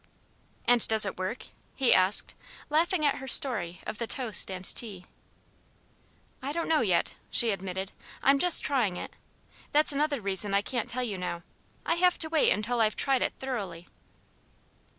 [0.65, 1.45] "And does it work?"
[1.75, 2.33] he asked,
[2.71, 5.05] laughing at her story of the toast and tea.
[6.41, 7.91] "I don't know, yet," she admitted,
[8.23, 9.11] "I'm just trying it.
[9.73, 11.43] That's another reason I can't tell you now.
[11.85, 13.87] I have to wait until I've tried it thoroughly."